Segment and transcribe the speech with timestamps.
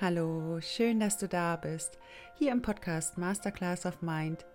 [0.00, 1.98] Hallo, schön, dass du da bist.
[2.36, 4.46] Hier im Podcast Masterclass of Mind.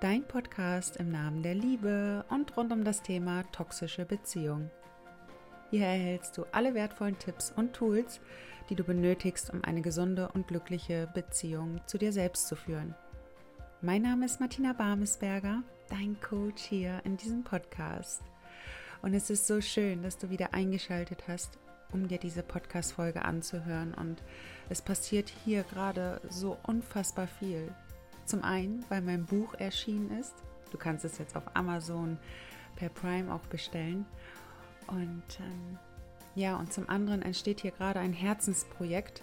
[0.00, 4.70] Dein Podcast im Namen der Liebe und rund um das Thema toxische Beziehung.
[5.70, 8.22] Hier erhältst du alle wertvollen Tipps und Tools,
[8.70, 12.94] die du benötigst, um eine gesunde und glückliche Beziehung zu dir selbst zu führen.
[13.82, 18.22] Mein Name ist Martina Barmesberger, dein Coach hier in diesem Podcast.
[19.02, 21.58] Und es ist so schön, dass du wieder eingeschaltet hast,
[21.92, 23.94] um dir diese Podcast-Folge anzuhören.
[23.94, 24.22] Und
[24.68, 27.72] es passiert hier gerade so unfassbar viel.
[28.24, 30.34] Zum einen, weil mein Buch erschienen ist.
[30.70, 32.18] Du kannst es jetzt auf Amazon
[32.76, 34.06] per Prime auch bestellen.
[34.86, 35.78] Und ähm,
[36.34, 39.22] ja, und zum anderen entsteht hier gerade ein Herzensprojekt,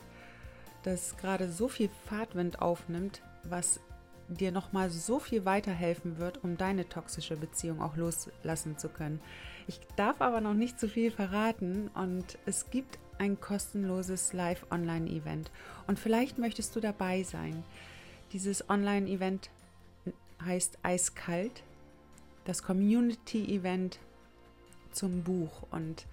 [0.84, 3.80] das gerade so viel Fahrtwind aufnimmt, was
[4.28, 9.20] dir nochmal so viel weiterhelfen wird, um deine toxische Beziehung auch loslassen zu können.
[9.70, 11.90] Ich darf aber noch nicht zu viel verraten.
[11.94, 15.52] Und es gibt ein kostenloses Live-Online-Event.
[15.86, 17.64] Und vielleicht möchtest du dabei sein.
[18.34, 19.52] Dieses Online-Event
[20.44, 21.62] heißt Eiskalt,
[22.46, 24.00] das Community-Event
[24.92, 25.68] zum Buch.
[25.70, 26.08] Und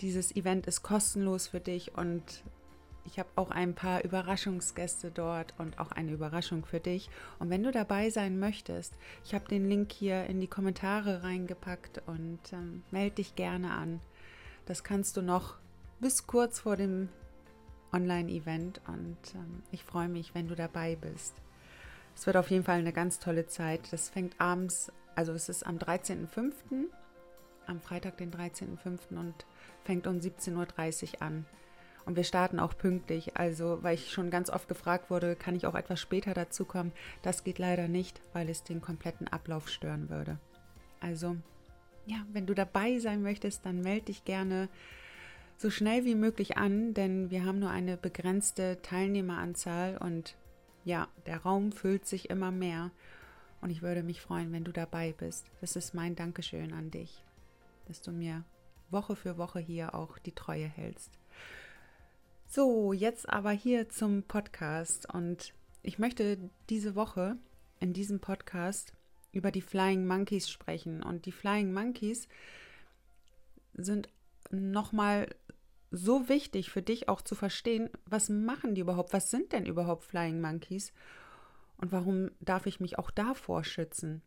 [0.00, 1.98] dieses Event ist kostenlos für dich.
[1.98, 2.44] Und
[3.06, 7.08] ich habe auch ein paar Überraschungsgäste dort und auch eine Überraschung für dich.
[7.38, 12.02] Und wenn du dabei sein möchtest, ich habe den Link hier in die Kommentare reingepackt
[12.06, 14.00] und ähm, melde dich gerne an.
[14.66, 15.56] Das kannst du noch
[16.00, 17.08] bis kurz vor dem
[17.92, 21.34] Online-Event und ähm, ich freue mich, wenn du dabei bist.
[22.14, 23.92] Es wird auf jeden Fall eine ganz tolle Zeit.
[23.92, 26.86] Das fängt abends, also es ist am 13.05.,
[27.66, 29.16] am Freitag, den 13.05.
[29.18, 29.34] und
[29.84, 31.46] fängt um 17.30 Uhr an.
[32.06, 33.36] Und wir starten auch pünktlich.
[33.36, 36.92] Also, weil ich schon ganz oft gefragt wurde, kann ich auch etwas später dazukommen?
[37.22, 40.38] Das geht leider nicht, weil es den kompletten Ablauf stören würde.
[41.00, 41.36] Also,
[42.06, 44.68] ja, wenn du dabei sein möchtest, dann melde dich gerne
[45.58, 50.36] so schnell wie möglich an, denn wir haben nur eine begrenzte Teilnehmeranzahl und
[50.84, 52.92] ja, der Raum füllt sich immer mehr.
[53.60, 55.46] Und ich würde mich freuen, wenn du dabei bist.
[55.60, 57.24] Das ist mein Dankeschön an dich,
[57.88, 58.44] dass du mir
[58.90, 61.18] Woche für Woche hier auch die Treue hältst.
[62.56, 65.52] So, jetzt aber hier zum Podcast und
[65.82, 66.38] ich möchte
[66.70, 67.36] diese Woche
[67.80, 68.94] in diesem Podcast
[69.30, 72.28] über die Flying Monkeys sprechen und die Flying Monkeys
[73.74, 74.08] sind
[74.50, 75.28] nochmal
[75.90, 80.04] so wichtig für dich auch zu verstehen, was machen die überhaupt, was sind denn überhaupt
[80.04, 80.94] Flying Monkeys
[81.76, 84.22] und warum darf ich mich auch davor schützen.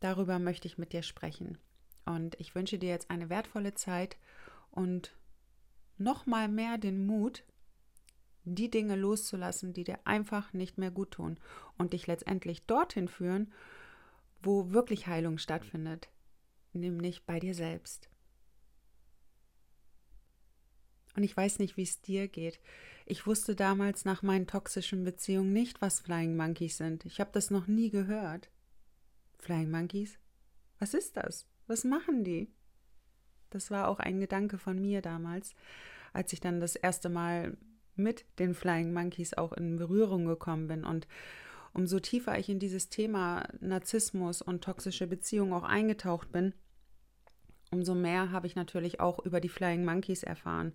[0.00, 1.58] Darüber möchte ich mit dir sprechen.
[2.06, 4.16] Und ich wünsche dir jetzt eine wertvolle Zeit
[4.70, 5.14] und
[5.98, 7.44] nochmal mehr den Mut,
[8.44, 11.38] die Dinge loszulassen, die dir einfach nicht mehr gut tun
[11.78, 13.52] und dich letztendlich dorthin führen,
[14.42, 16.10] wo wirklich Heilung stattfindet,
[16.72, 18.08] nämlich bei dir selbst.
[21.16, 22.60] Und ich weiß nicht, wie es dir geht.
[23.06, 27.04] Ich wusste damals nach meinen toxischen Beziehungen nicht, was Flying Monkeys sind.
[27.04, 28.50] Ich habe das noch nie gehört.
[29.38, 30.18] Flying Monkeys?
[30.78, 31.46] Was ist das?
[31.66, 32.50] Was machen die?
[33.50, 35.54] Das war auch ein Gedanke von mir damals,
[36.12, 37.56] als ich dann das erste Mal
[37.96, 40.84] mit den Flying Monkeys auch in Berührung gekommen bin.
[40.84, 41.06] Und
[41.72, 46.54] umso tiefer ich in dieses Thema Narzissmus und toxische Beziehungen auch eingetaucht bin,
[47.70, 50.72] umso mehr habe ich natürlich auch über die Flying Monkeys erfahren.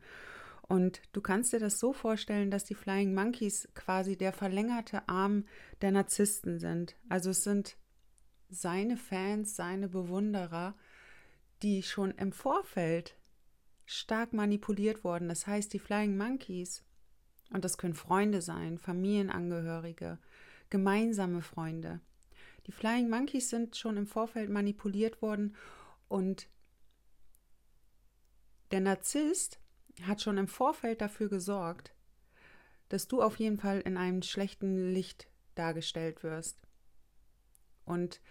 [0.61, 5.45] Und du kannst dir das so vorstellen, dass die Flying Monkeys quasi der verlängerte Arm
[5.81, 6.95] der Narzissten sind.
[7.09, 7.75] Also es sind
[8.49, 10.75] seine Fans, seine Bewunderer,
[11.63, 13.15] die schon im Vorfeld
[13.85, 15.27] stark manipuliert wurden.
[15.27, 16.83] Das heißt, die Flying Monkeys
[17.51, 20.17] und das können Freunde sein, Familienangehörige,
[20.69, 21.99] gemeinsame Freunde.
[22.67, 25.55] Die Flying Monkeys sind schon im Vorfeld manipuliert worden
[26.07, 26.47] und
[28.71, 29.59] der Narzisst
[30.03, 31.93] hat schon im Vorfeld dafür gesorgt,
[32.89, 36.59] dass du auf jeden Fall in einem schlechten Licht dargestellt wirst.
[37.85, 38.21] Und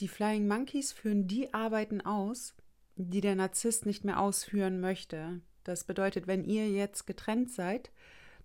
[0.00, 2.54] die Flying Monkeys führen die Arbeiten aus,
[2.96, 5.40] die der Narzisst nicht mehr ausführen möchte.
[5.68, 7.90] Das bedeutet, wenn ihr jetzt getrennt seid,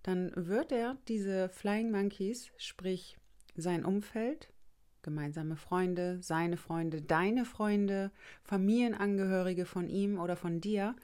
[0.02, 3.16] dann wird er diese Flying Monkeys, sprich
[3.56, 4.52] sein Umfeld,
[5.00, 8.12] gemeinsame Freunde, seine Freunde, deine Freunde,
[8.42, 10.94] Familienangehörige von ihm oder von dir,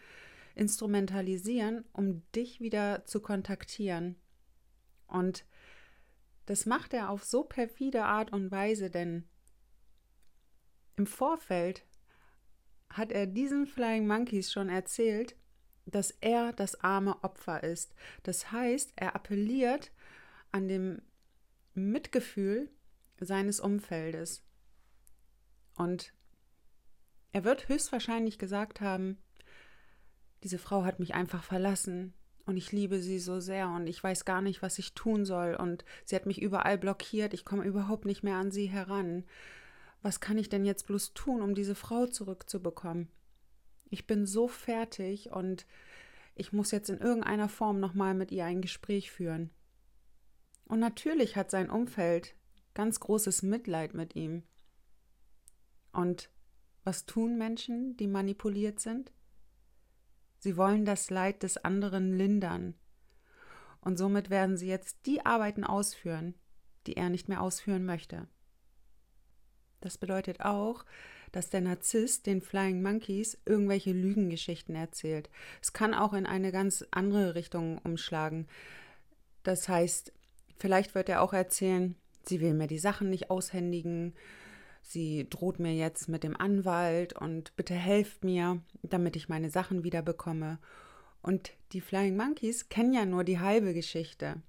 [0.55, 4.17] instrumentalisieren, um dich wieder zu kontaktieren.
[5.07, 5.47] Und
[6.45, 9.25] das macht er auf so perfide Art und Weise, denn
[10.97, 11.87] im Vorfeld
[12.91, 15.35] hat er diesen Flying Monkeys schon erzählt,
[15.91, 17.95] dass er das arme Opfer ist.
[18.23, 19.91] Das heißt, er appelliert
[20.53, 21.03] an dem
[21.75, 22.71] Mitgefühl
[23.21, 24.43] seines Umfeldes.
[25.77, 26.13] Und
[27.33, 29.19] er wird höchstwahrscheinlich gesagt haben,
[30.43, 32.15] diese Frau hat mich einfach verlassen
[32.47, 35.55] und ich liebe sie so sehr und ich weiß gar nicht, was ich tun soll
[35.55, 39.25] und sie hat mich überall blockiert, ich komme überhaupt nicht mehr an sie heran.
[40.03, 43.09] Was kann ich denn jetzt bloß tun, um diese Frau zurückzubekommen?
[43.91, 45.67] Ich bin so fertig und
[46.35, 49.51] ich muss jetzt in irgendeiner Form nochmal mit ihr ein Gespräch führen.
[50.65, 52.35] Und natürlich hat sein Umfeld
[52.73, 54.45] ganz großes Mitleid mit ihm.
[55.93, 56.31] Und
[56.85, 59.13] was tun Menschen, die manipuliert sind?
[60.39, 62.75] Sie wollen das Leid des anderen lindern.
[63.81, 66.35] Und somit werden sie jetzt die Arbeiten ausführen,
[66.87, 68.29] die er nicht mehr ausführen möchte.
[69.81, 70.85] Das bedeutet auch,
[71.33, 75.31] dass der Narzisst den Flying Monkeys irgendwelche Lügengeschichten erzählt.
[75.63, 78.47] Es kann auch in eine ganz andere Richtung umschlagen.
[79.43, 80.13] Das heißt,
[80.59, 81.95] vielleicht wird er auch erzählen,
[82.25, 84.15] sie will mir die Sachen nicht aushändigen,
[84.83, 89.85] sie droht mir jetzt mit dem Anwalt und bitte helft mir, damit ich meine Sachen
[89.85, 90.59] wieder bekomme.
[91.23, 94.43] Und die Flying Monkeys kennen ja nur die halbe Geschichte.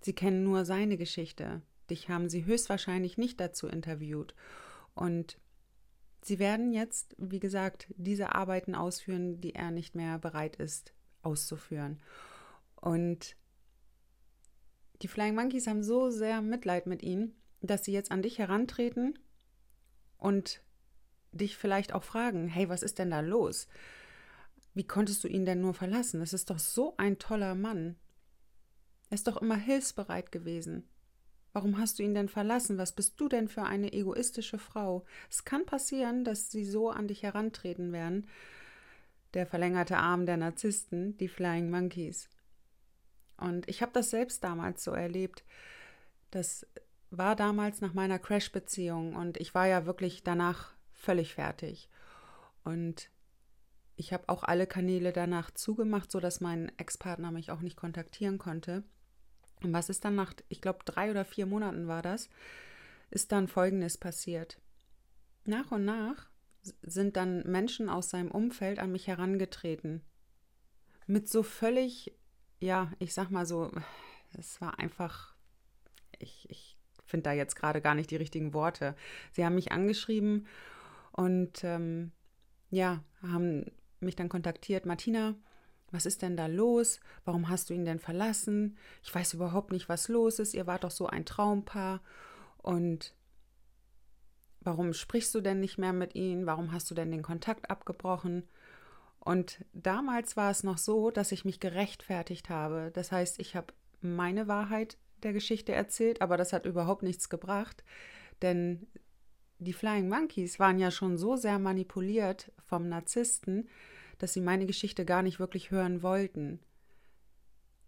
[0.00, 1.62] Sie kennen nur seine Geschichte.
[1.90, 4.34] Dich haben sie höchstwahrscheinlich nicht dazu interviewt.
[4.94, 5.38] Und
[6.24, 12.00] sie werden jetzt, wie gesagt, diese Arbeiten ausführen, die er nicht mehr bereit ist auszuführen.
[12.76, 13.36] Und
[15.02, 19.18] die Flying Monkeys haben so sehr Mitleid mit ihnen, dass sie jetzt an dich herantreten
[20.18, 20.62] und
[21.32, 23.66] dich vielleicht auch fragen, hey, was ist denn da los?
[24.74, 26.20] Wie konntest du ihn denn nur verlassen?
[26.20, 27.96] Das ist doch so ein toller Mann.
[29.10, 30.88] Er ist doch immer hilfsbereit gewesen.
[31.52, 32.78] Warum hast du ihn denn verlassen?
[32.78, 35.04] Was bist du denn für eine egoistische Frau?
[35.30, 38.26] Es kann passieren, dass sie so an dich herantreten werden.
[39.34, 42.28] Der verlängerte Arm der Narzissten, die Flying Monkeys.
[43.36, 45.44] Und ich habe das selbst damals so erlebt.
[46.30, 46.66] Das
[47.10, 51.90] war damals nach meiner Crash-Beziehung und ich war ja wirklich danach völlig fertig.
[52.64, 53.10] Und
[53.96, 58.84] ich habe auch alle Kanäle danach zugemacht, sodass mein Ex-Partner mich auch nicht kontaktieren konnte.
[59.62, 62.28] Und was ist dann nach, ich glaube, drei oder vier Monaten war das,
[63.10, 64.58] ist dann Folgendes passiert.
[65.44, 66.30] Nach und nach
[66.82, 70.02] sind dann Menschen aus seinem Umfeld an mich herangetreten.
[71.06, 72.14] Mit so völlig,
[72.60, 73.70] ja, ich sag mal so,
[74.38, 75.34] es war einfach,
[76.18, 78.96] ich, ich finde da jetzt gerade gar nicht die richtigen Worte.
[79.32, 80.46] Sie haben mich angeschrieben
[81.10, 82.12] und ähm,
[82.70, 83.66] ja, haben
[84.00, 84.86] mich dann kontaktiert.
[84.86, 85.34] Martina,
[85.92, 87.00] was ist denn da los?
[87.24, 88.76] Warum hast du ihn denn verlassen?
[89.02, 90.54] Ich weiß überhaupt nicht, was los ist.
[90.54, 92.00] Ihr wart doch so ein Traumpaar.
[92.58, 93.14] Und
[94.60, 96.46] warum sprichst du denn nicht mehr mit ihm?
[96.46, 98.48] Warum hast du denn den Kontakt abgebrochen?
[99.20, 102.90] Und damals war es noch so, dass ich mich gerechtfertigt habe.
[102.92, 107.84] Das heißt, ich habe meine Wahrheit der Geschichte erzählt, aber das hat überhaupt nichts gebracht,
[108.42, 108.88] denn
[109.58, 113.68] die Flying Monkeys waren ja schon so sehr manipuliert vom Narzissten,
[114.22, 116.60] dass sie meine Geschichte gar nicht wirklich hören wollten.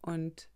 [0.00, 0.48] Und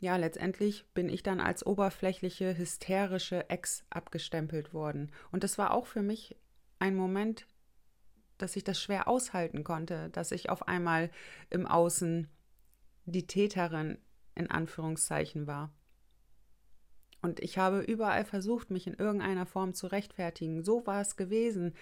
[0.00, 5.10] ja, letztendlich bin ich dann als oberflächliche, hysterische Ex abgestempelt worden.
[5.32, 6.36] Und das war auch für mich
[6.78, 7.46] ein Moment,
[8.36, 11.10] dass ich das schwer aushalten konnte, dass ich auf einmal
[11.48, 12.28] im Außen
[13.06, 13.96] die Täterin
[14.34, 15.72] in Anführungszeichen war.
[17.22, 20.62] Und ich habe überall versucht, mich in irgendeiner Form zu rechtfertigen.
[20.62, 21.72] So war es gewesen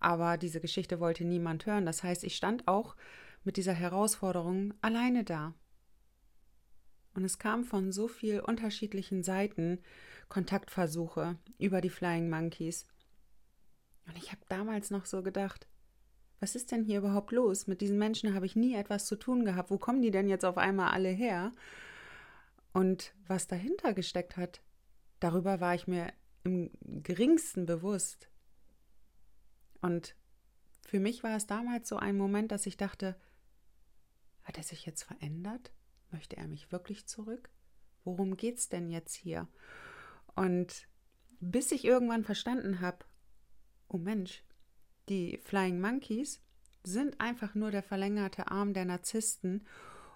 [0.00, 1.86] aber diese Geschichte wollte niemand hören.
[1.86, 2.96] Das heißt, ich stand auch
[3.44, 5.54] mit dieser Herausforderung alleine da.
[7.14, 9.80] Und es kam von so vielen unterschiedlichen Seiten
[10.28, 12.86] Kontaktversuche über die Flying Monkeys.
[14.06, 15.66] Und ich habe damals noch so gedacht,
[16.40, 17.66] was ist denn hier überhaupt los?
[17.66, 19.70] Mit diesen Menschen habe ich nie etwas zu tun gehabt.
[19.70, 21.52] Wo kommen die denn jetzt auf einmal alle her?
[22.72, 24.60] Und was dahinter gesteckt hat,
[25.18, 26.12] darüber war ich mir
[26.44, 28.30] im geringsten bewusst.
[29.80, 30.14] Und
[30.86, 33.16] für mich war es damals so ein Moment, dass ich dachte,
[34.42, 35.72] hat er sich jetzt verändert?
[36.10, 37.50] Möchte er mich wirklich zurück?
[38.04, 39.46] Worum geht's denn jetzt hier?
[40.34, 40.88] Und
[41.40, 43.04] bis ich irgendwann verstanden habe,
[43.88, 44.42] oh Mensch,
[45.08, 46.40] die Flying Monkeys
[46.84, 49.66] sind einfach nur der verlängerte Arm der Narzissten,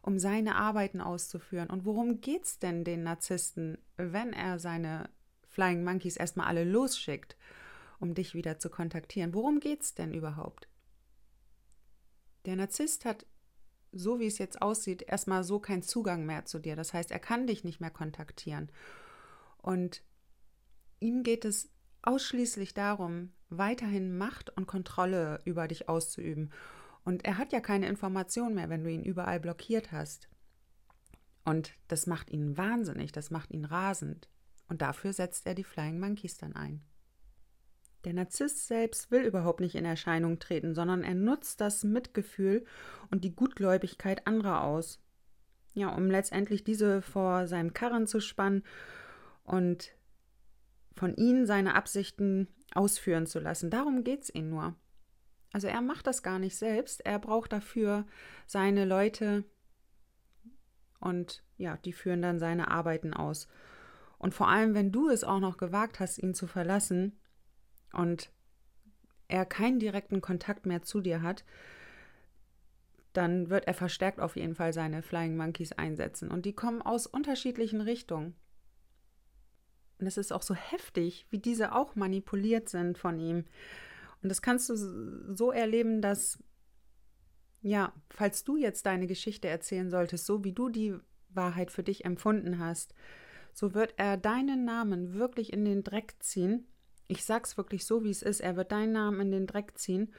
[0.01, 1.71] um seine Arbeiten auszuführen.
[1.71, 5.11] Und worum geht's denn den Narzissten, wenn er seine
[5.49, 7.37] Flying Monkeys erstmal alle losschickt?
[8.03, 9.33] Um dich wieder zu kontaktieren.
[9.33, 10.69] Worum geht es denn überhaupt?
[12.45, 13.25] Der Narzisst hat,
[13.93, 16.75] so wie es jetzt aussieht, erstmal so keinen Zugang mehr zu dir.
[16.75, 18.73] Das heißt, er kann dich nicht mehr kontaktieren.
[19.59, 20.03] Und
[20.99, 21.71] ihm geht es
[22.03, 26.53] ausschließlich darum, weiterhin Macht und Kontrolle über dich auszuüben.
[27.05, 30.29] Und er hat ja keine Information mehr, wenn du ihn überall blockiert hast.
[31.45, 34.29] Und das macht ihn wahnsinnig, das macht ihn rasend.
[34.69, 36.83] Und dafür setzt er die Flying Monkeys dann ein.
[38.05, 42.65] Der Narzisst selbst will überhaupt nicht in Erscheinung treten, sondern er nutzt das Mitgefühl
[43.11, 45.01] und die Gutgläubigkeit anderer aus.
[45.75, 48.63] ja, um letztendlich diese vor seinem Karren zu spannen
[49.45, 49.95] und
[50.95, 53.71] von ihnen seine Absichten ausführen zu lassen.
[53.71, 54.75] Darum geht es ihm nur.
[55.53, 58.07] Also er macht das gar nicht selbst, er braucht dafür
[58.47, 59.45] seine Leute
[61.01, 63.49] und ja, die führen dann seine Arbeiten aus.
[64.19, 67.19] Und vor allem, wenn du es auch noch gewagt hast, ihn zu verlassen
[67.93, 68.31] und
[69.29, 71.45] er keinen direkten Kontakt mehr zu dir hat,
[73.13, 76.31] dann wird er verstärkt auf jeden Fall seine Flying Monkeys einsetzen.
[76.31, 78.35] Und die kommen aus unterschiedlichen Richtungen.
[79.99, 83.45] Und es ist auch so heftig, wie diese auch manipuliert sind von ihm.
[84.23, 84.77] Und das kannst du
[85.35, 86.43] so erleben, dass,
[87.61, 90.95] ja, falls du jetzt deine Geschichte erzählen solltest, so wie du die
[91.31, 92.95] Wahrheit für dich empfunden hast,
[93.53, 96.67] so wird er deinen Namen wirklich in den Dreck ziehen.
[97.09, 98.41] Ich sag's wirklich so, wie es ist.
[98.41, 100.13] Er wird deinen Namen in den Dreck ziehen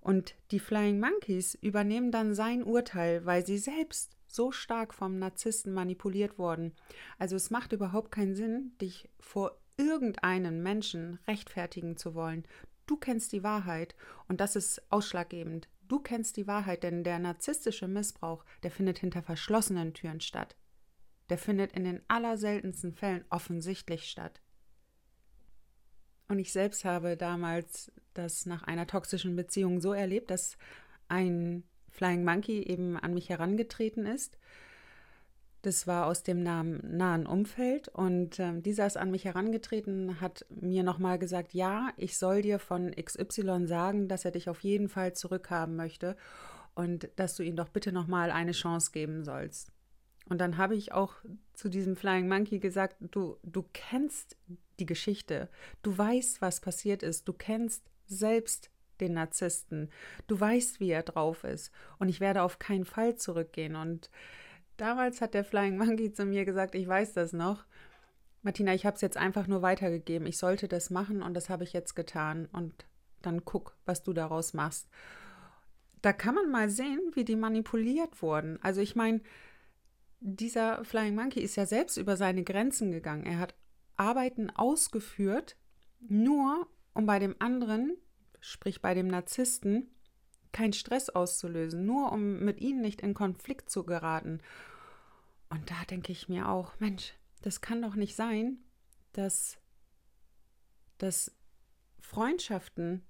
[0.00, 5.72] und die Flying Monkeys übernehmen dann sein Urteil, weil sie selbst so stark vom Narzissten
[5.72, 6.74] manipuliert wurden.
[7.18, 12.44] Also es macht überhaupt keinen Sinn, dich vor irgendeinen Menschen rechtfertigen zu wollen.
[12.86, 13.94] Du kennst die Wahrheit
[14.28, 15.68] und das ist ausschlaggebend.
[15.88, 20.56] Du kennst die Wahrheit, denn der narzisstische Missbrauch, der findet hinter verschlossenen Türen statt.
[21.30, 24.40] Der findet in den allerseltensten Fällen offensichtlich statt.
[26.28, 30.58] Und ich selbst habe damals das nach einer toxischen Beziehung so erlebt, dass
[31.08, 34.38] ein Flying Monkey eben an mich herangetreten ist.
[35.62, 40.84] Das war aus dem nahen Umfeld und äh, dieser ist an mich herangetreten, hat mir
[40.84, 45.14] nochmal gesagt, ja, ich soll dir von XY sagen, dass er dich auf jeden Fall
[45.14, 46.16] zurückhaben möchte
[46.76, 49.72] und dass du ihm doch bitte nochmal eine Chance geben sollst.
[50.28, 51.14] Und dann habe ich auch
[51.54, 54.36] zu diesem Flying Monkey gesagt, du, du kennst
[54.78, 55.48] die Geschichte,
[55.82, 58.70] du weißt, was passiert ist, du kennst selbst
[59.00, 59.90] den Narzissten,
[60.26, 63.76] du weißt, wie er drauf ist und ich werde auf keinen Fall zurückgehen.
[63.76, 64.10] Und
[64.76, 67.64] damals hat der Flying Monkey zu mir gesagt, ich weiß das noch.
[68.42, 70.26] Martina, ich habe es jetzt einfach nur weitergegeben.
[70.26, 72.48] Ich sollte das machen und das habe ich jetzt getan.
[72.52, 72.86] Und
[73.22, 74.88] dann guck, was du daraus machst.
[76.02, 78.58] Da kann man mal sehen, wie die manipuliert wurden.
[78.62, 79.20] Also ich meine,
[80.20, 83.24] dieser Flying Monkey ist ja selbst über seine Grenzen gegangen.
[83.24, 83.54] Er hat
[83.96, 85.56] Arbeiten ausgeführt,
[86.00, 87.96] nur um bei dem anderen,
[88.40, 89.90] sprich bei dem Narzissten,
[90.52, 94.40] keinen Stress auszulösen, nur um mit ihnen nicht in Konflikt zu geraten.
[95.50, 98.58] Und da denke ich mir auch, Mensch, das kann doch nicht sein,
[99.12, 99.58] dass,
[100.98, 101.36] dass
[102.00, 103.04] Freundschaften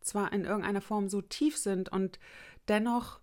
[0.00, 2.18] zwar in irgendeiner Form so tief sind und
[2.68, 3.20] dennoch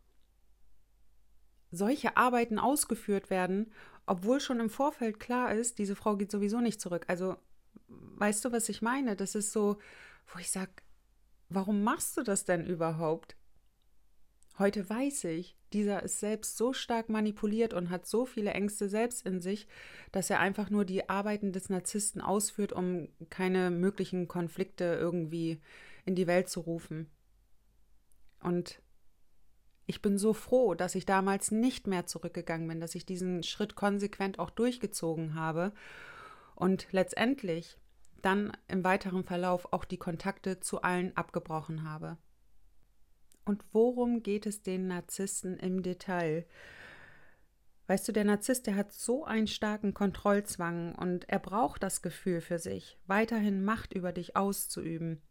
[1.74, 3.72] solche Arbeiten ausgeführt werden,
[4.06, 7.06] obwohl schon im Vorfeld klar ist, diese Frau geht sowieso nicht zurück.
[7.08, 7.36] Also,
[7.88, 9.16] weißt du, was ich meine?
[9.16, 9.78] Das ist so,
[10.28, 10.72] wo ich sage,
[11.50, 13.36] warum machst du das denn überhaupt?
[14.60, 19.26] Heute weiß ich, dieser ist selbst so stark manipuliert und hat so viele Ängste selbst
[19.26, 19.68] in sich,
[20.12, 25.60] dass er einfach nur die Arbeiten des Narzissten ausführt, um keine möglichen Konflikte irgendwie
[26.06, 27.10] in die Welt zu rufen.
[28.42, 28.83] Und
[29.86, 33.76] ich bin so froh, dass ich damals nicht mehr zurückgegangen bin, dass ich diesen Schritt
[33.76, 35.74] konsequent auch durchgezogen habe
[36.56, 37.78] und letztendlich
[38.22, 42.18] dann im weiteren Verlauf auch die Kontakte zu allen abgebrochen habe.
[43.46, 46.46] Und worum geht es den Narzissten im Detail?
[47.88, 52.40] Weißt du, der Narzisst, der hat so einen starken Kontrollzwang und er braucht das Gefühl
[52.40, 55.22] für sich, weiterhin Macht über dich auszuüben.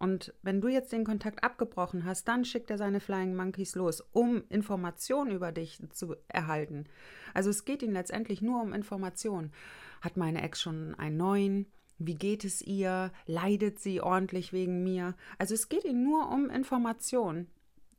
[0.00, 4.00] Und wenn du jetzt den Kontakt abgebrochen hast, dann schickt er seine Flying Monkeys los,
[4.12, 6.86] um Informationen über dich zu erhalten.
[7.34, 9.52] Also es geht ihm letztendlich nur um Informationen.
[10.00, 11.66] Hat meine Ex schon einen neuen?
[11.98, 13.12] Wie geht es ihr?
[13.26, 15.14] Leidet sie ordentlich wegen mir?
[15.36, 17.48] Also es geht ihm nur um Informationen.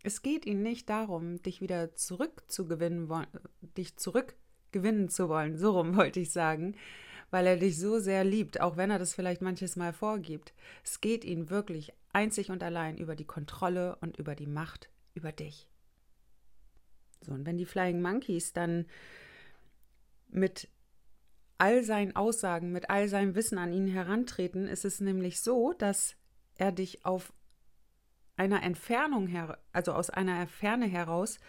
[0.02, 3.12] Es geht ihm nicht darum, dich wieder zurückzugewinnen,
[3.78, 5.56] dich zurückgewinnen zu wollen.
[5.56, 6.76] So rum wollte ich sagen
[7.32, 10.54] weil er dich so sehr liebt, auch wenn er das vielleicht manches Mal vorgibt.
[10.84, 15.32] Es geht ihm wirklich einzig und allein über die Kontrolle und über die Macht über
[15.32, 15.68] dich.
[17.22, 18.86] So, und wenn die Flying Monkeys dann
[20.30, 20.68] mit
[21.58, 26.16] all seinen Aussagen, mit all seinem Wissen an ihn herantreten, ist es nämlich so, dass
[26.56, 27.34] er dich auf
[28.36, 31.40] einer Entfernung her, also aus einer Ferne heraus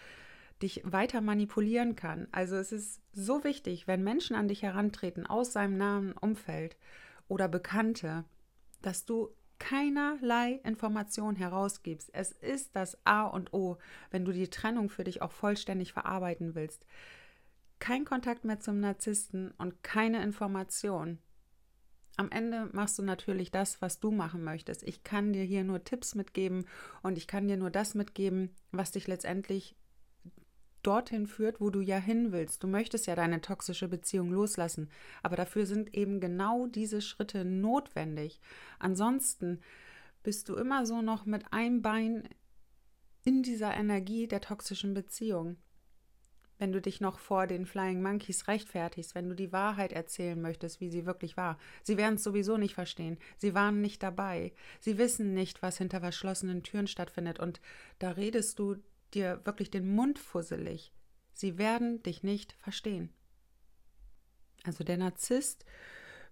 [0.63, 2.27] dich weiter manipulieren kann.
[2.31, 6.77] Also es ist so wichtig, wenn Menschen an dich herantreten aus seinem nahen Umfeld
[7.27, 8.25] oder Bekannte,
[8.81, 9.29] dass du
[9.59, 12.09] keinerlei Information herausgibst.
[12.13, 13.77] Es ist das A und O,
[14.11, 16.85] wenn du die Trennung für dich auch vollständig verarbeiten willst.
[17.79, 21.19] Kein Kontakt mehr zum Narzissten und keine Information.
[22.15, 24.83] Am Ende machst du natürlich das, was du machen möchtest.
[24.83, 26.65] Ich kann dir hier nur Tipps mitgeben
[27.01, 29.75] und ich kann dir nur das mitgeben, was dich letztendlich
[30.83, 32.63] dorthin führt, wo du ja hin willst.
[32.63, 34.89] Du möchtest ja deine toxische Beziehung loslassen,
[35.21, 38.39] aber dafür sind eben genau diese Schritte notwendig.
[38.79, 39.59] Ansonsten
[40.23, 42.27] bist du immer so noch mit einem Bein
[43.23, 45.57] in dieser Energie der toxischen Beziehung.
[46.59, 50.79] Wenn du dich noch vor den Flying Monkeys rechtfertigst, wenn du die Wahrheit erzählen möchtest,
[50.79, 51.57] wie sie wirklich war.
[51.81, 53.17] Sie werden es sowieso nicht verstehen.
[53.37, 54.53] Sie waren nicht dabei.
[54.79, 57.39] Sie wissen nicht, was hinter verschlossenen Türen stattfindet.
[57.39, 57.59] Und
[57.99, 58.75] da redest du
[59.15, 60.93] dir wirklich den Mund fusselig.
[61.33, 63.09] Sie werden dich nicht verstehen.
[64.63, 65.65] Also der Narzisst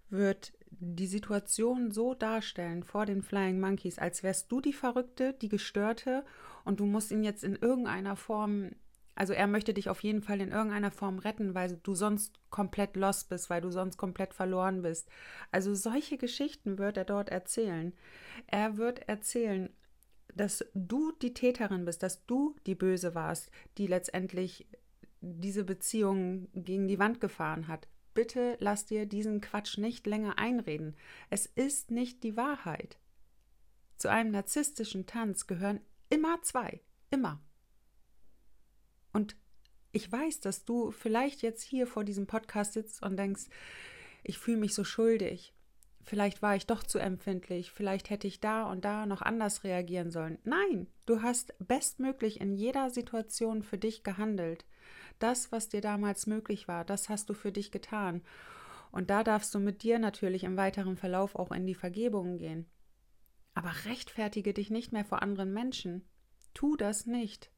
[0.08, 5.48] wird die Situation so darstellen vor den Flying Monkeys, als wärst du die Verrückte, die
[5.48, 6.24] Gestörte
[6.64, 8.70] und du musst ihn jetzt in irgendeiner Form,
[9.14, 12.96] also er möchte dich auf jeden Fall in irgendeiner Form retten, weil du sonst komplett
[12.96, 15.08] lost bist, weil du sonst komplett verloren bist.
[15.50, 17.92] Also solche Geschichten wird er dort erzählen.
[18.46, 19.70] Er wird erzählen,
[20.34, 24.66] dass du die Täterin bist, dass du die Böse warst, die letztendlich
[25.20, 27.88] diese Beziehung gegen die Wand gefahren hat.
[28.14, 30.96] Bitte lass dir diesen Quatsch nicht länger einreden.
[31.30, 32.98] Es ist nicht die Wahrheit.
[33.96, 36.80] Zu einem narzisstischen Tanz gehören immer zwei.
[37.10, 37.40] Immer.
[39.12, 39.36] Und
[39.92, 43.44] ich weiß, dass du vielleicht jetzt hier vor diesem Podcast sitzt und denkst,
[44.24, 45.54] ich fühle mich so schuldig
[46.04, 50.10] vielleicht war ich doch zu empfindlich, vielleicht hätte ich da und da noch anders reagieren
[50.10, 50.38] sollen.
[50.44, 54.64] Nein, du hast bestmöglich in jeder Situation für dich gehandelt.
[55.18, 58.22] Das, was dir damals möglich war, das hast du für dich getan.
[58.90, 62.66] Und da darfst du mit dir natürlich im weiteren Verlauf auch in die Vergebung gehen.
[63.54, 66.08] Aber rechtfertige dich nicht mehr vor anderen Menschen.
[66.54, 67.50] Tu das nicht.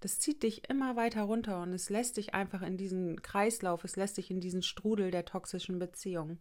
[0.00, 3.96] Das zieht dich immer weiter runter und es lässt dich einfach in diesen Kreislauf, es
[3.96, 6.38] lässt dich in diesen Strudel der toxischen Beziehung.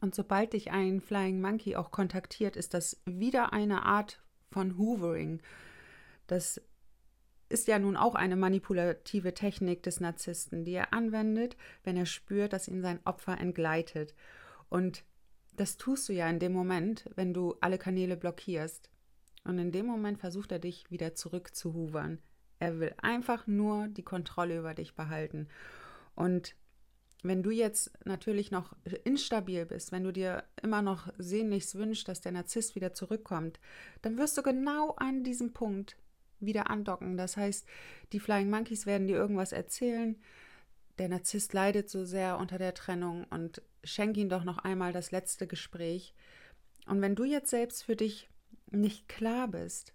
[0.00, 5.40] Und sobald dich ein Flying Monkey auch kontaktiert, ist das wieder eine Art von Hoovering.
[6.26, 6.60] Das
[7.48, 12.52] ist ja nun auch eine manipulative Technik des Narzissten, die er anwendet, wenn er spürt,
[12.52, 14.14] dass ihn sein Opfer entgleitet.
[14.68, 15.04] Und
[15.54, 18.90] das tust du ja in dem Moment, wenn du alle Kanäle blockierst.
[19.44, 22.18] Und in dem Moment versucht er dich wieder zurück zu hoovern.
[22.58, 25.48] Er will einfach nur die Kontrolle über dich behalten.
[26.14, 26.56] Und
[27.28, 32.20] wenn du jetzt natürlich noch instabil bist, wenn du dir immer noch sehnlichst wünschst, dass
[32.20, 33.58] der Narzisst wieder zurückkommt,
[34.02, 35.96] dann wirst du genau an diesem Punkt
[36.40, 37.16] wieder andocken.
[37.16, 37.66] Das heißt,
[38.12, 40.16] die Flying Monkeys werden dir irgendwas erzählen.
[40.98, 45.10] Der Narzisst leidet so sehr unter der Trennung und schenk ihm doch noch einmal das
[45.10, 46.14] letzte Gespräch.
[46.86, 48.28] Und wenn du jetzt selbst für dich
[48.70, 49.92] nicht klar bist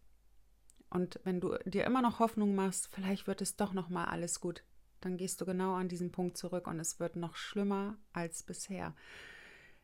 [0.90, 4.40] und wenn du dir immer noch Hoffnung machst, vielleicht wird es doch noch mal alles
[4.40, 4.64] gut,
[5.02, 8.96] dann gehst du genau an diesen Punkt zurück und es wird noch schlimmer als bisher.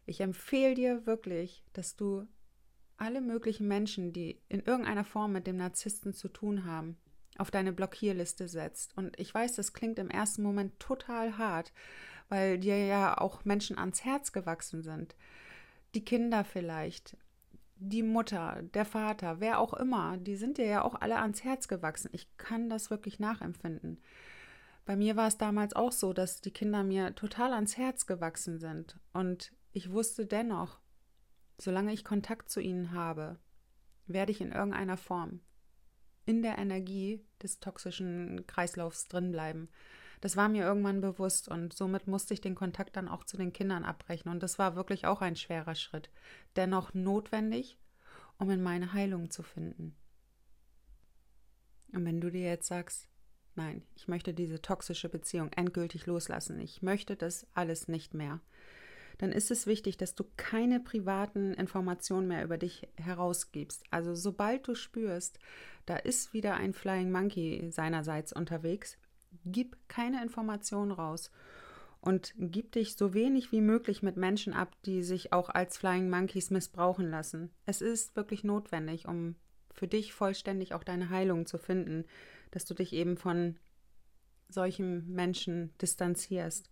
[0.05, 2.25] Ich empfehle dir wirklich, dass du
[2.97, 6.97] alle möglichen Menschen, die in irgendeiner Form mit dem Narzissten zu tun haben,
[7.37, 8.97] auf deine Blockierliste setzt.
[8.97, 11.71] Und ich weiß, das klingt im ersten Moment total hart,
[12.29, 15.15] weil dir ja auch Menschen ans Herz gewachsen sind.
[15.93, 17.17] Die Kinder vielleicht,
[17.79, 21.67] die Mutter, der Vater, wer auch immer, die sind dir ja auch alle ans Herz
[21.67, 22.09] gewachsen.
[22.11, 23.99] Ich kann das wirklich nachempfinden.
[24.87, 28.57] Bei mir war es damals auch so, dass die Kinder mir total ans Herz gewachsen
[28.57, 28.97] sind.
[29.11, 30.79] Und ich wusste dennoch,
[31.57, 33.37] solange ich Kontakt zu ihnen habe,
[34.05, 35.41] werde ich in irgendeiner Form
[36.25, 39.67] in der Energie des toxischen Kreislaufs drinbleiben.
[40.21, 43.51] Das war mir irgendwann bewusst und somit musste ich den Kontakt dann auch zu den
[43.51, 44.31] Kindern abbrechen.
[44.31, 46.09] Und das war wirklich auch ein schwerer Schritt,
[46.55, 47.77] dennoch notwendig,
[48.37, 49.97] um in meine Heilung zu finden.
[51.91, 53.09] Und wenn du dir jetzt sagst,
[53.57, 56.59] Nein, ich möchte diese toxische Beziehung endgültig loslassen.
[56.59, 58.39] Ich möchte das alles nicht mehr.
[59.17, 63.83] Dann ist es wichtig, dass du keine privaten Informationen mehr über dich herausgibst.
[63.89, 65.39] Also sobald du spürst,
[65.87, 68.95] da ist wieder ein Flying Monkey seinerseits unterwegs,
[69.43, 71.31] gib keine Informationen raus
[71.99, 76.11] und gib dich so wenig wie möglich mit Menschen ab, die sich auch als Flying
[76.11, 77.49] Monkeys missbrauchen lassen.
[77.65, 79.33] Es ist wirklich notwendig, um
[79.73, 82.05] für dich vollständig auch deine Heilung zu finden
[82.51, 83.57] dass du dich eben von
[84.49, 86.69] solchen Menschen distanzierst.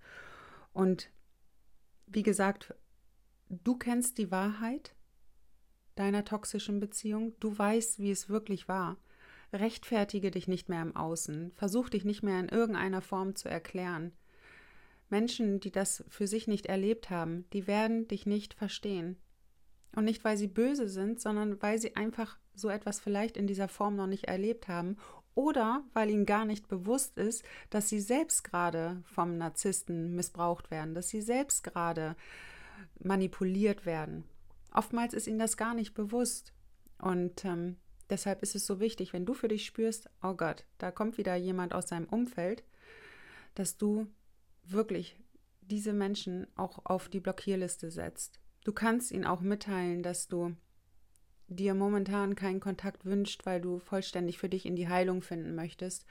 [0.73, 1.09] Und
[2.07, 2.73] wie gesagt,
[3.49, 4.95] du kennst die Wahrheit
[5.95, 8.97] deiner toxischen Beziehung, du weißt, wie es wirklich war.
[9.53, 14.11] Rechtfertige dich nicht mehr im Außen, versuch dich nicht mehr in irgendeiner Form zu erklären.
[15.09, 19.17] Menschen, die das für sich nicht erlebt haben, die werden dich nicht verstehen.
[19.95, 23.69] Und nicht, weil sie böse sind, sondern weil sie einfach so etwas vielleicht in dieser
[23.69, 24.97] Form noch nicht erlebt haben
[25.35, 30.95] oder weil ihnen gar nicht bewusst ist, dass sie selbst gerade vom Narzissten missbraucht werden,
[30.95, 32.15] dass sie selbst gerade
[32.99, 34.23] manipuliert werden.
[34.73, 36.53] Oftmals ist ihnen das gar nicht bewusst.
[36.97, 37.77] Und ähm,
[38.09, 41.35] Deshalb ist es so wichtig, wenn du für dich spürst, oh Gott, da kommt wieder
[41.35, 42.63] jemand aus seinem Umfeld,
[43.55, 44.07] dass du
[44.63, 45.17] wirklich
[45.61, 48.39] diese Menschen auch auf die Blockierliste setzt.
[48.63, 50.55] Du kannst ihnen auch mitteilen, dass du
[51.47, 56.05] dir momentan keinen Kontakt wünscht, weil du vollständig für dich in die Heilung finden möchtest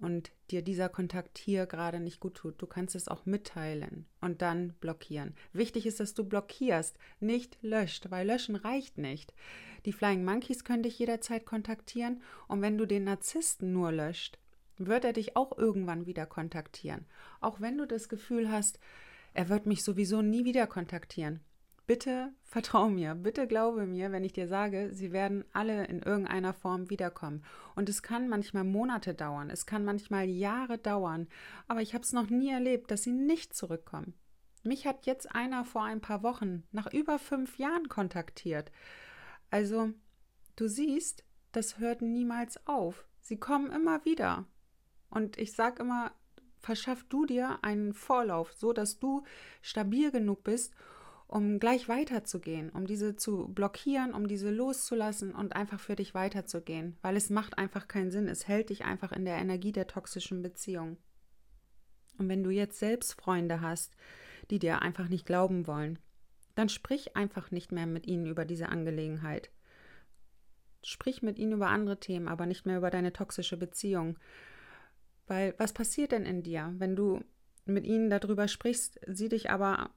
[0.00, 2.60] und dir dieser Kontakt hier gerade nicht gut tut.
[2.60, 5.34] Du kannst es auch mitteilen und dann blockieren.
[5.52, 9.32] Wichtig ist, dass du blockierst, nicht löscht, weil löschen reicht nicht.
[9.86, 14.38] Die Flying Monkeys können dich jederzeit kontaktieren und wenn du den Narzissten nur löscht,
[14.76, 17.06] wird er dich auch irgendwann wieder kontaktieren.
[17.40, 18.80] Auch wenn du das Gefühl hast,
[19.32, 21.40] er wird mich sowieso nie wieder kontaktieren.
[21.86, 26.54] Bitte vertrau mir, bitte glaube mir, wenn ich dir sage, sie werden alle in irgendeiner
[26.54, 27.44] Form wiederkommen.
[27.74, 31.28] Und es kann manchmal Monate dauern, es kann manchmal Jahre dauern,
[31.68, 34.14] aber ich habe es noch nie erlebt, dass sie nicht zurückkommen.
[34.62, 38.72] Mich hat jetzt einer vor ein paar Wochen nach über fünf Jahren kontaktiert.
[39.50, 39.90] Also,
[40.56, 43.06] du siehst, das hört niemals auf.
[43.20, 44.46] Sie kommen immer wieder.
[45.10, 46.12] Und ich sage immer,
[46.60, 49.22] verschaff du dir einen Vorlauf, so dass du
[49.60, 50.74] stabil genug bist,
[51.34, 56.96] um gleich weiterzugehen, um diese zu blockieren, um diese loszulassen und einfach für dich weiterzugehen,
[57.02, 60.42] weil es macht einfach keinen Sinn, es hält dich einfach in der Energie der toxischen
[60.42, 60.96] Beziehung.
[62.18, 63.96] Und wenn du jetzt selbst Freunde hast,
[64.50, 65.98] die dir einfach nicht glauben wollen,
[66.54, 69.50] dann sprich einfach nicht mehr mit ihnen über diese Angelegenheit.
[70.84, 74.20] Sprich mit ihnen über andere Themen, aber nicht mehr über deine toxische Beziehung.
[75.26, 77.24] Weil was passiert denn in dir, wenn du
[77.64, 79.90] mit ihnen darüber sprichst, sie dich aber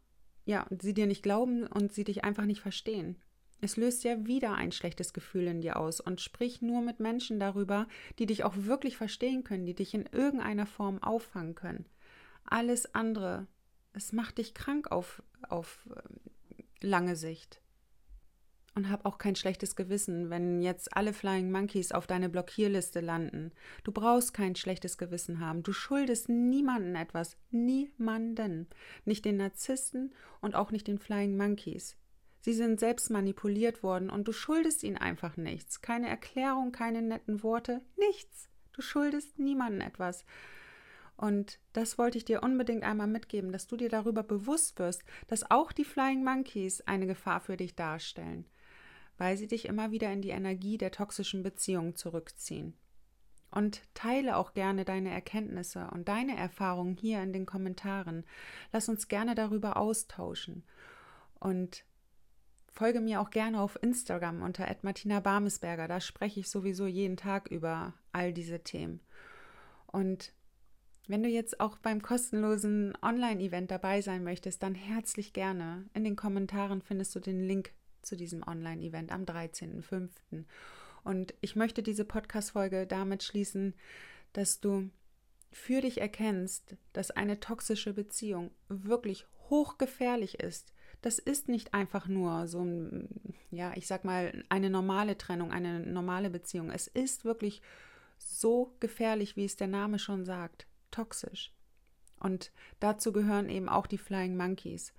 [0.47, 3.17] ja, sie dir nicht glauben und sie dich einfach nicht verstehen.
[3.59, 7.37] Es löst ja wieder ein schlechtes Gefühl in dir aus und sprich nur mit Menschen
[7.37, 11.85] darüber, die dich auch wirklich verstehen können, die dich in irgendeiner Form auffangen können.
[12.45, 13.47] Alles andere,
[13.91, 16.19] es macht dich krank auf, auf ähm,
[16.81, 17.61] lange Sicht
[18.77, 23.51] und hab auch kein schlechtes Gewissen, wenn jetzt alle Flying Monkeys auf deine Blockierliste landen.
[23.83, 25.63] Du brauchst kein schlechtes Gewissen haben.
[25.63, 27.37] Du schuldest niemanden etwas.
[27.49, 28.67] Niemanden.
[29.03, 31.97] Nicht den Narzissten und auch nicht den Flying Monkeys.
[32.41, 35.81] Sie sind selbst manipuliert worden und du schuldest ihnen einfach nichts.
[35.81, 38.47] Keine Erklärung, keine netten Worte, nichts.
[38.73, 40.23] Du schuldest niemanden etwas.
[41.15, 45.49] Und das wollte ich dir unbedingt einmal mitgeben, dass du dir darüber bewusst wirst, dass
[45.49, 48.45] auch die Flying Monkeys eine Gefahr für dich darstellen
[49.17, 52.75] weil sie dich immer wieder in die Energie der toxischen Beziehung zurückziehen.
[53.49, 58.25] Und teile auch gerne deine Erkenntnisse und deine Erfahrungen hier in den Kommentaren.
[58.71, 60.63] Lass uns gerne darüber austauschen.
[61.39, 61.85] Und
[62.67, 65.87] folge mir auch gerne auf Instagram unter Martina Barmesberger.
[65.87, 68.99] Da spreche ich sowieso jeden Tag über all diese Themen.
[69.87, 70.33] Und
[71.07, 75.85] wenn du jetzt auch beim kostenlosen Online-Event dabei sein möchtest, dann herzlich gerne.
[75.93, 77.71] In den Kommentaren findest du den Link
[78.01, 80.09] zu diesem Online-Event am 13.05.
[81.03, 83.73] Und ich möchte diese Podcast-Folge damit schließen,
[84.33, 84.89] dass du
[85.51, 90.73] für dich erkennst, dass eine toxische Beziehung wirklich hochgefährlich ist.
[91.01, 93.09] Das ist nicht einfach nur so ein,
[93.51, 96.71] ja, ich sag mal, eine normale Trennung, eine normale Beziehung.
[96.71, 97.61] Es ist wirklich
[98.17, 101.53] so gefährlich, wie es der Name schon sagt, toxisch.
[102.19, 104.93] Und dazu gehören eben auch die Flying Monkeys.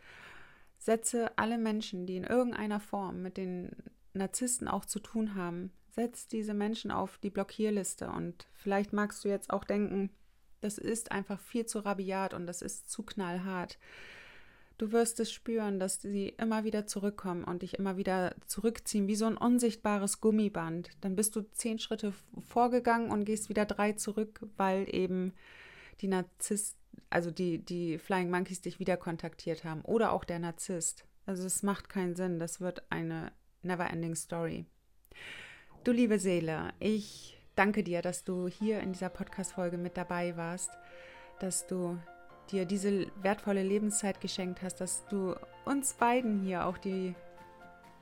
[0.78, 3.70] Setze alle Menschen, die in irgendeiner Form mit den
[4.14, 8.08] Narzissten auch zu tun haben, setz diese Menschen auf die Blockierliste.
[8.08, 10.10] Und vielleicht magst du jetzt auch denken,
[10.60, 13.78] das ist einfach viel zu rabiat und das ist zu knallhart.
[14.76, 19.16] Du wirst es spüren, dass sie immer wieder zurückkommen und dich immer wieder zurückziehen, wie
[19.16, 20.90] so ein unsichtbares Gummiband.
[21.00, 25.32] Dann bist du zehn Schritte vorgegangen und gehst wieder drei zurück, weil eben
[26.00, 26.77] die Narzissten
[27.10, 31.04] also die, die Flying Monkeys dich wieder kontaktiert haben oder auch der Narzisst.
[31.26, 32.38] Also es macht keinen Sinn.
[32.38, 34.66] Das wird eine never-ending Story.
[35.84, 40.70] Du liebe Seele, ich danke dir, dass du hier in dieser Podcast-Folge mit dabei warst,
[41.40, 41.98] dass du
[42.50, 47.14] dir diese wertvolle Lebenszeit geschenkt hast, dass du uns beiden hier auch die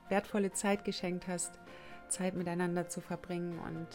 [0.09, 1.59] wertvolle Zeit geschenkt hast,
[2.07, 3.87] Zeit miteinander zu verbringen und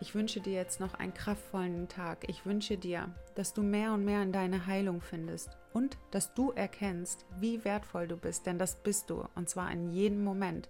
[0.00, 2.28] ich wünsche dir jetzt noch einen kraftvollen Tag.
[2.28, 6.50] Ich wünsche dir, dass du mehr und mehr in deine Heilung findest und dass du
[6.52, 10.68] erkennst, wie wertvoll du bist, denn das bist du und zwar in jedem Moment.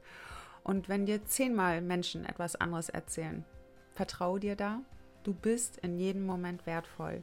[0.62, 3.44] Und wenn dir zehnmal Menschen etwas anderes erzählen,
[3.92, 4.80] vertraue dir da,
[5.22, 7.22] du bist in jedem Moment wertvoll.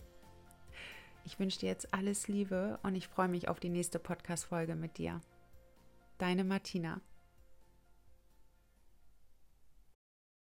[1.25, 4.97] Ich wünsche dir jetzt alles Liebe und ich freue mich auf die nächste Podcast-Folge mit
[4.97, 5.21] dir.
[6.17, 6.99] Deine Martina.